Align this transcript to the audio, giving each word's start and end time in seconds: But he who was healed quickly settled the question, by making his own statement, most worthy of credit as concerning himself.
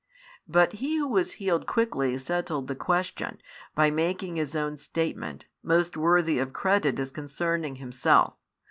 But 0.47 0.71
he 0.73 0.97
who 0.97 1.07
was 1.09 1.33
healed 1.33 1.67
quickly 1.67 2.17
settled 2.17 2.65
the 2.67 2.73
question, 2.75 3.37
by 3.75 3.91
making 3.91 4.35
his 4.35 4.55
own 4.55 4.77
statement, 4.79 5.45
most 5.61 5.95
worthy 5.95 6.39
of 6.39 6.53
credit 6.53 6.97
as 6.97 7.11
concerning 7.11 7.75
himself. 7.75 8.33